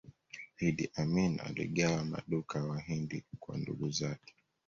iddi 0.67 0.85
amini 1.01 1.39
aligawa 1.39 2.05
maduka 2.05 2.57
ya 2.59 2.65
wahindi 2.65 3.23
kwa 3.39 3.57
ndugu 3.57 3.89
zake 3.91 4.33